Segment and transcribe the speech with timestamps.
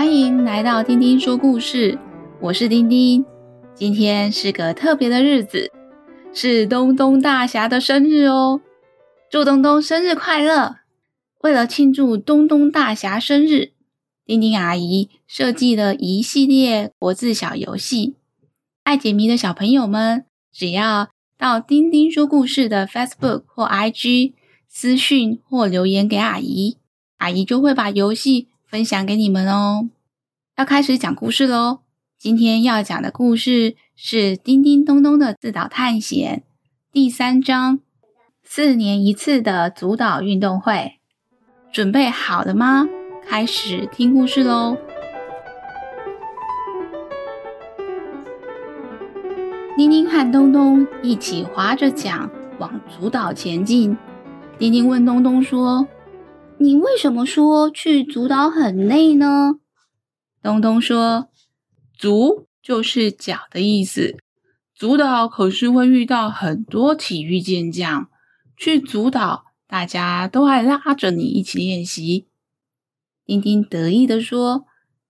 [0.00, 1.98] 欢迎来到丁丁说故事，
[2.40, 3.22] 我是丁丁。
[3.74, 5.70] 今天是个特别的日子，
[6.32, 8.62] 是东东大侠的生日哦！
[9.30, 10.76] 祝东东生日快乐！
[11.42, 13.72] 为了庆祝东东大侠生日，
[14.24, 18.14] 丁丁阿姨设计了一系列国字小游戏。
[18.84, 24.32] 爱解谜的小朋友们，只要到丁丁说故事的 Facebook 或 IG
[24.66, 26.78] 私讯或留言给阿姨，
[27.18, 29.88] 阿姨就会把游戏分享给你们哦。
[30.56, 31.80] 要开始讲故事喽！
[32.16, 36.44] 今天要讲的故事是《叮叮咚咚的自导探险》
[36.92, 37.80] 第三章：
[38.44, 41.00] 四年一次的主岛运动会。
[41.72, 42.86] 准备好了吗？
[43.26, 44.76] 开始听故事喽！
[49.76, 53.96] 叮叮和咚咚一起划着桨往主岛前进。
[54.60, 55.88] 叮叮问咚咚说
[56.60, 59.54] ：“你为什么说去足岛很累呢？”
[60.42, 61.28] 东东说
[61.96, 64.18] ：“足就是脚的意思，
[64.74, 68.08] 足岛可是会遇到很多体育健将。
[68.56, 72.26] 去足岛，大家都爱拉着你一起练习。”
[73.24, 74.66] 丁丁得意地说：“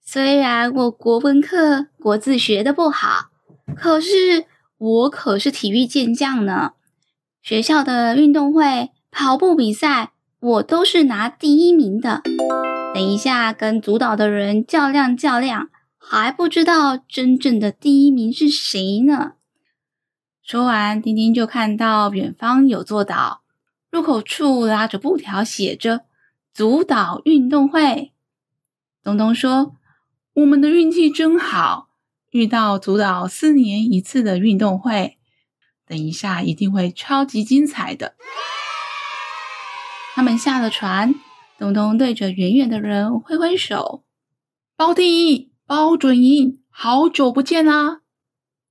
[0.00, 3.30] 虽然我国文课国字学得不好，
[3.76, 4.46] 可是
[4.78, 6.74] 我可是体育健将呢。
[7.42, 10.12] 学校的运动会。”跑步比赛，
[10.42, 12.20] 我都是拿第一名的。
[12.92, 19.34] 等一下跟组岛的人较量较量，还不知道真正的第一名是谁呢。
[20.42, 23.42] 说完，丁丁就看到远方有座岛，
[23.88, 26.06] 入口处拉着布条，写着
[26.52, 28.10] “组岛运动会”。
[29.04, 29.76] 东东说
[30.34, 31.90] ：“我们的运气真好，
[32.30, 35.18] 遇到组岛四年一次的运动会，
[35.86, 38.16] 等一下一定会超级精彩的。”
[40.14, 41.14] 他们下了船，
[41.58, 44.04] 东东对着远远的人挥挥手
[44.76, 48.02] ：“包第一，包准赢，好久不见啦！”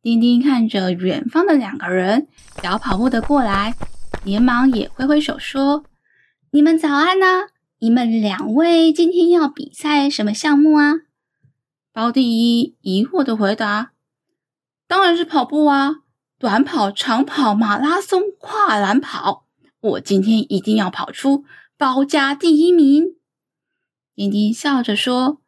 [0.00, 2.28] 丁丁看着远方的两个人
[2.62, 3.74] 小跑步的过来，
[4.22, 5.84] 连忙也挥挥手说
[6.52, 7.48] ：“你们早安呐！
[7.80, 10.94] 你们两位今天要比赛什么项目啊？”
[11.92, 13.90] 包第一疑惑的回答
[14.86, 15.96] ：“当然是跑步啊，
[16.38, 19.43] 短跑、长跑、马拉松、跨栏跑。”
[19.84, 21.44] 我今天一定要跑出
[21.76, 23.16] 包家第一名！
[24.14, 25.42] 丁丁笑着说：“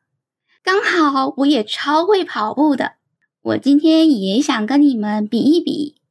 [0.63, 2.97] 刚好我也超会跑步的，
[3.41, 6.03] 我今天也想跟你们比一比。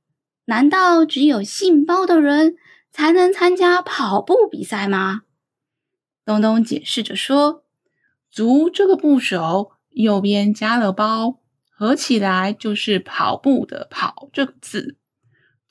[0.45, 2.55] 难道只有姓包的人
[2.91, 5.21] 才能参加跑步比赛吗？”
[6.25, 7.63] 东东解释着说
[8.31, 14.97] ：“足这个部首右边加了包，合起来就是跑步的跑这个字。”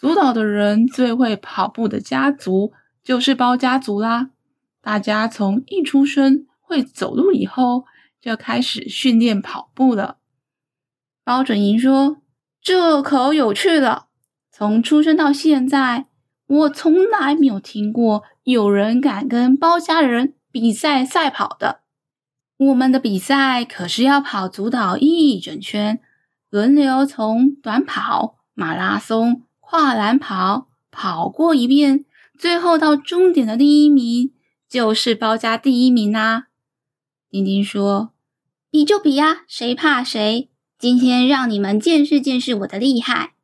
[0.04, 4.28] 主岛的人最会跑步的家族就是包家族啦。
[4.82, 7.86] 大家从一出生会走路以后，
[8.20, 10.18] 就开始训练跑步了。
[11.24, 12.18] 包准营说
[12.60, 14.08] ：“这可有趣了！
[14.52, 16.04] 从出生到现在，
[16.48, 21.80] 我从来没有听过有人敢跟包家人比赛赛跑的。
[22.58, 25.98] 我们的比赛可是要跑组岛一整圈，
[26.50, 29.40] 轮流从短跑、马拉松。”
[29.76, 32.04] 跨栏跑跑过一遍，
[32.38, 34.32] 最后到终点的第一名
[34.68, 36.46] 就是包家第一名啦。
[37.28, 38.12] 丁丁说
[38.70, 40.48] ：“比就比呀，谁怕谁？
[40.78, 43.34] 今天让你们见识见识我的厉害。”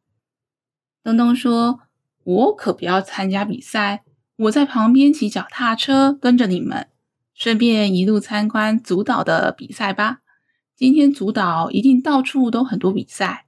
[1.02, 1.80] 东东说
[2.22, 4.04] ：“我可不要参加比赛，
[4.36, 6.86] 我在旁边骑脚踏车跟着你们，
[7.34, 10.20] 顺便一路参观组岛的比赛吧。
[10.76, 13.46] 今天组岛一定到处都很多比赛。”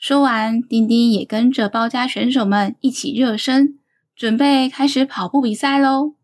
[0.00, 3.78] 说完，丁丁也跟着包家选手们一起热身，
[4.16, 6.14] 准备开始跑步比赛喽。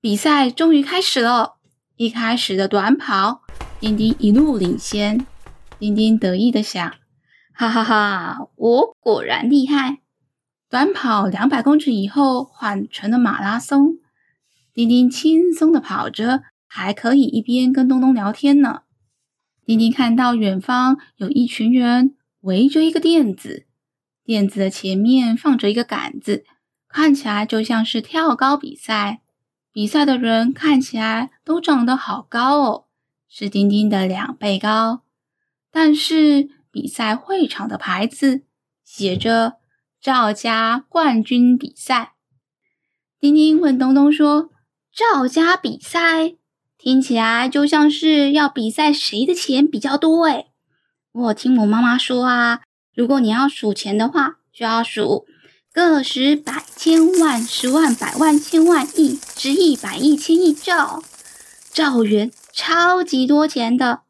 [0.00, 1.58] 比赛终于开始了，
[1.96, 3.42] 一开始的短跑，
[3.78, 5.26] 丁丁一路领先。
[5.78, 6.90] 丁丁得意地想：
[7.52, 9.98] 哈哈哈，我果然厉害！
[10.70, 13.98] 短跑两百公尺以后，换成了马拉松。
[14.72, 18.84] 丁丁轻松地跑着，还可以一边跟东东聊天呢。
[19.66, 22.14] 丁丁看到远方有一群人。
[22.42, 23.66] 围着一个垫子，
[24.24, 26.44] 垫子的前面放着一个杆子，
[26.88, 29.22] 看起来就像是跳高比赛。
[29.72, 32.84] 比赛的人看起来都长得好高哦，
[33.28, 35.02] 是丁丁的两倍高。
[35.70, 38.42] 但是比赛会场的牌子
[38.84, 39.58] 写着
[40.00, 42.14] “赵家冠军比赛”。
[43.20, 44.50] 丁丁问东东说
[44.92, 46.34] ：“赵家比赛
[46.76, 50.47] 听起来就像是要比赛谁的钱比较多诶。”
[51.12, 52.60] 我听我妈妈说啊，
[52.94, 55.26] 如果你要数钱的话，就要数
[55.72, 61.02] 个十百千万十万百万千万亿，十亿百亿千亿兆
[61.72, 64.02] 兆元超级多钱的。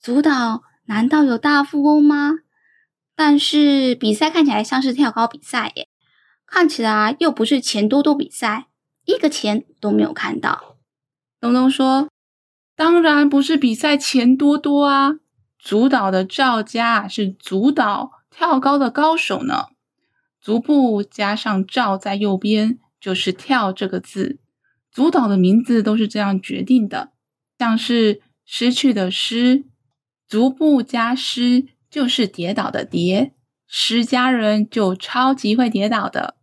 [0.00, 2.38] 组导难道有大富翁吗？
[3.14, 5.88] 但是比赛看起来像是跳高比赛耶，
[6.46, 8.68] 看起来又不是钱多多比赛，
[9.04, 10.76] 一个钱都没有看到。
[11.40, 12.08] 东东说
[12.74, 15.16] ：“当然不是比赛钱多多啊，
[15.58, 19.66] 组导的赵家是组导跳高的高手呢。
[20.40, 24.38] 足部加上赵在右边，就是跳这个字。
[24.90, 27.10] 组导的名字都是这样决定的，
[27.58, 29.64] 像是失去的失。”
[30.28, 33.32] 足部加失就是跌倒的跌，
[33.66, 36.36] 失家人就超级会跌倒的。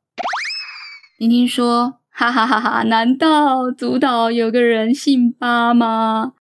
[1.20, 2.82] 丁丁说：“哈哈哈哈！
[2.84, 6.34] 难道组导有个人姓八吗？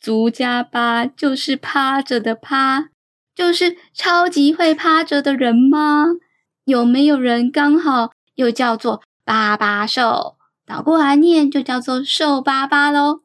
[0.00, 2.88] 足加八就是趴着的趴，
[3.34, 6.06] 就是超级会趴着的人吗？
[6.64, 10.36] 有没有人刚好又叫做八八兽？
[10.64, 13.20] 倒过来念就叫做瘦巴巴喽？”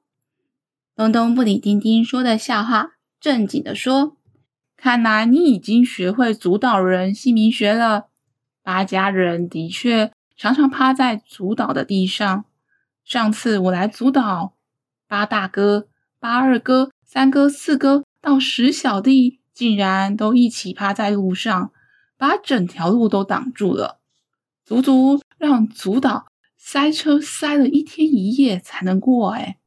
[0.95, 2.93] 东东不理丁丁说的笑话。
[3.19, 4.17] 正经地说
[4.77, 8.07] ：“看来你已经学会主导人姓名学了。
[8.61, 12.45] 八家人的确常常趴在主导的地上。
[13.03, 14.53] 上次我来主导，
[15.07, 15.87] 八大哥、
[16.25, 21.71] 八二哥、三哥、四哥到十小弟，竟然都一起趴在路上，
[22.17, 23.99] 把整条路都挡住了，
[24.65, 26.25] 足足让组导
[26.57, 29.57] 塞车塞了一天一夜才能过。”哎，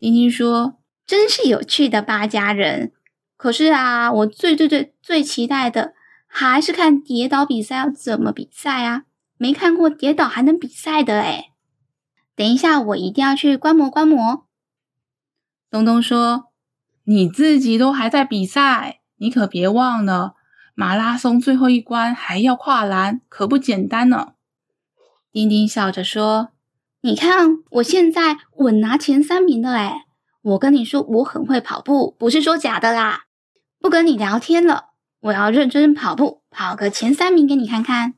[0.00, 0.78] 丁丁说。
[1.06, 2.92] 真是有趣的八家人，
[3.36, 5.92] 可是啊，我最最最最期待的
[6.26, 9.02] 还是看跌倒比赛要怎么比赛啊！
[9.36, 11.52] 没看过跌倒还能比赛的诶。
[12.34, 14.47] 等一下，我一定要去观摩观摩。
[15.70, 16.46] 东东说
[17.04, 20.34] ：“你自己都还在比赛，你可别忘了，
[20.74, 24.32] 马拉松最后一关还要跨栏，可不简单呢。”
[25.30, 26.50] 丁丁笑着说
[27.02, 30.02] ：“你看，我现在稳拿前三名的诶。”
[30.40, 33.24] 我跟你说，我很会跑步，不是说假的啦。
[33.80, 34.90] 不跟你聊天了，
[35.20, 38.14] 我要认真跑步，跑个前三名给你看看。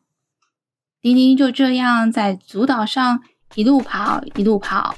[1.00, 3.22] 丁丁就这样在足岛上
[3.54, 4.94] 一路跑，一路跑，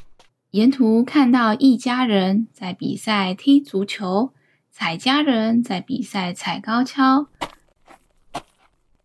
[0.52, 4.34] 沿途看到一家人在比赛踢足球，
[4.70, 7.28] 彩家人在比赛踩高跷，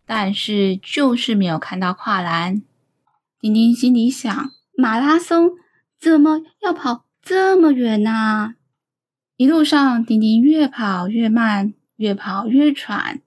[0.05, 2.63] 但是就是没有看到跨栏。
[3.39, 5.51] 丁丁心里想：马拉松
[5.97, 7.05] 怎么要跑？
[7.21, 8.55] 这么远呐、啊！
[9.37, 13.21] 一路上，丁丁越跑越慢，越跑越喘，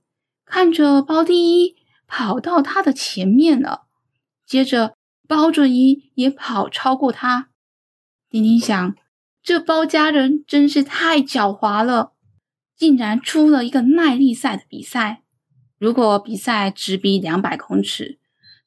[0.44, 1.76] 看着包第一
[2.06, 3.86] 跑到他的前面了，
[4.44, 4.94] 接着
[5.26, 7.48] 包准一也跑超过他。
[8.30, 8.94] 丁丁想，
[9.42, 12.12] 这包家人真是太狡猾了，
[12.76, 15.22] 竟然出了一个耐力赛的比赛。
[15.78, 18.20] 如果比赛只比两百公尺，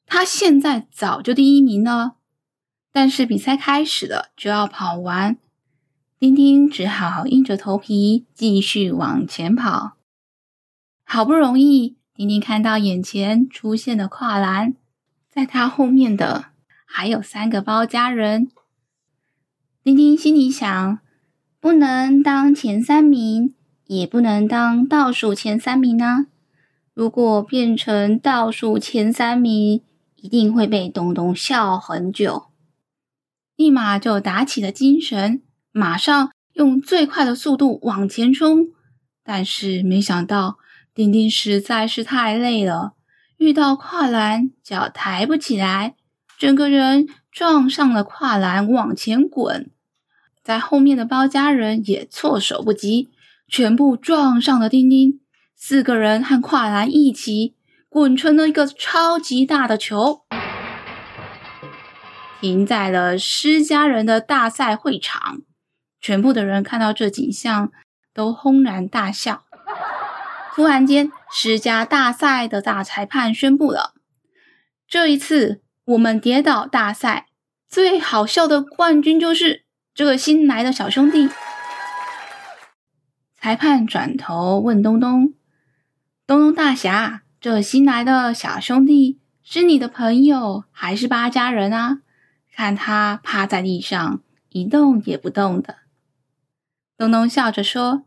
[0.04, 2.16] 他现在早就第一名了。
[2.92, 5.38] 但是比赛开始了，就要跑完，
[6.18, 9.96] 丁丁只好硬着头皮继续往前跑。
[11.06, 14.74] 好不容易，丁丁看到眼前出现的跨栏，
[15.30, 16.50] 在他后面的
[16.84, 18.50] 还有三个包家人。
[19.84, 20.98] 丁丁心里想：
[21.60, 23.54] 不能当前三名，
[23.84, 26.28] 也不能当倒数前三名呢。
[26.94, 29.82] 如果变成倒数前三名，
[30.16, 32.46] 一定会被东东笑很久。
[33.56, 38.68] 立马就打起了精神，马上用最快的速度往前冲。
[39.22, 40.56] 但是没想到，
[40.94, 42.94] 丁丁实在是太累了，
[43.36, 45.94] 遇到跨栏，脚抬不起来，
[46.38, 49.70] 整个人撞上了跨栏，往前滚。
[50.44, 53.08] 在后面的包家人也措手不及，
[53.48, 55.20] 全部撞上了丁丁。
[55.56, 57.54] 四个人和跨栏一起
[57.88, 60.20] 滚成了一个超级大的球。
[62.42, 65.40] 停在了施家人的大赛会场，
[65.98, 67.72] 全部的人看到这景象
[68.12, 69.46] 都轰然大笑。
[70.54, 73.94] 突然间，施家大赛的大裁判宣布了：
[74.86, 77.28] 这一次我们跌倒大赛
[77.66, 79.63] 最好笑的冠军就是
[79.94, 81.28] 这个新来的小兄弟。
[83.36, 85.34] 裁判转头问东东
[86.26, 91.98] ：“东东大侠，这新来的小兄弟是你的朋友还是八家人啊？”
[92.52, 95.76] 看他趴在地上一动也不动的，
[96.98, 98.06] 东东笑着说：“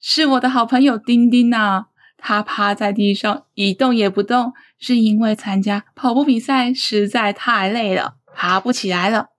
[0.00, 1.86] 是我的好朋友丁丁呐。
[2.16, 9.33] 他趴在地上一动也不动，是因为参加跑步比赛实在太累了，爬不起来了。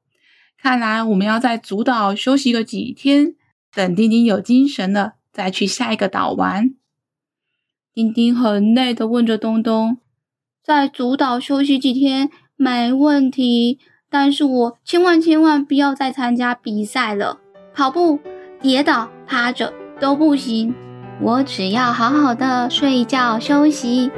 [0.66, 3.36] 看来我们要在主岛休息个几天，
[3.72, 6.74] 等丁丁有精神了再去下一个岛玩。”
[7.94, 10.00] 丁丁很累的问着东东
[10.66, 13.78] ：“在主岛休息几天没问题。”
[14.10, 17.42] 但是我千万千万不要再参加比赛了，
[17.72, 18.18] 跑步
[18.60, 20.74] 跌倒、趴着都不行。
[21.22, 24.10] 我只要好好的睡觉休息。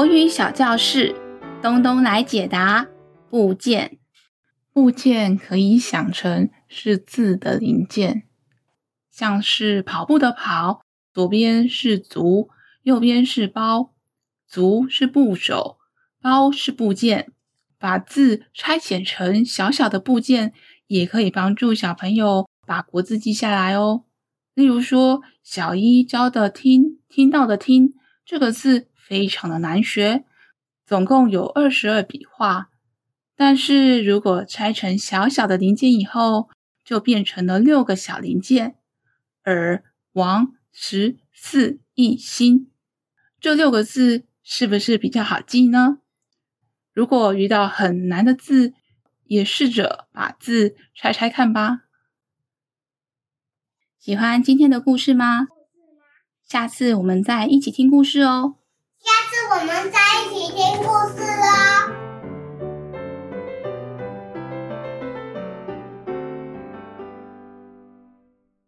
[0.00, 1.14] 国语小教室，
[1.60, 2.88] 东东来解答。
[3.28, 3.98] 部件，
[4.72, 8.22] 部件可以想成是字的零件，
[9.10, 10.80] 像是跑步的跑，
[11.12, 12.48] 左边是足，
[12.82, 13.92] 右边是包。
[14.48, 15.76] 足是部首，
[16.22, 17.30] 包是部件。
[17.78, 20.54] 把字拆解成小小的部件，
[20.86, 24.04] 也可以帮助小朋友把国字记下来哦。
[24.54, 27.92] 例如说，小一教的“听”，听到的“听”
[28.24, 30.24] 这个字非常的难学，
[30.86, 32.70] 总共有二十二笔画。
[33.34, 36.48] 但是如果拆成小小的零件以后，
[36.84, 38.76] 就变成了六个小零件：
[39.42, 42.70] 而、王、十四一心。
[43.40, 44.26] 这六个字。
[44.42, 45.98] 是不是比较好记呢？
[46.92, 48.72] 如果遇到很难的字，
[49.26, 51.82] 也试着把字拆拆看吧。
[54.00, 55.46] 喜欢今天的故事吗？
[56.42, 58.56] 下次我们再一起听故事哦。
[59.60, 59.99] 下次我们再。